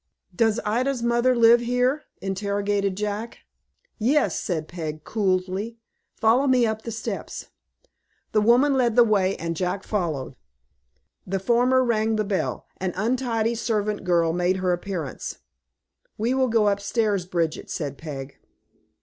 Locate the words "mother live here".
1.03-2.05